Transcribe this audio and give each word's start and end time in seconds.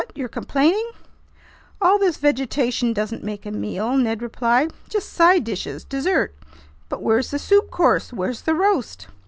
You're 0.15 0.29
complaining?" 0.29 0.89
"All 1.79 1.99
this 1.99 2.17
vegetation 2.17 2.91
doesn't 2.91 3.23
make 3.23 3.45
a 3.45 3.51
meal," 3.51 3.95
Ned 3.95 4.23
replied. 4.23 4.73
"Just 4.89 5.13
side 5.13 5.43
dishes, 5.43 5.83
dessert. 5.85 6.33
But 6.89 7.03
where's 7.03 7.29
the 7.29 7.37
soup 7.37 7.69
course? 7.69 8.11
Where's 8.11 8.41
the 8.41 8.55
roast?" 8.55 9.09